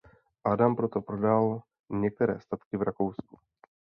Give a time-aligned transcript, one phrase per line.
[0.43, 3.39] Adam proto prodal některé statky v Rakousku.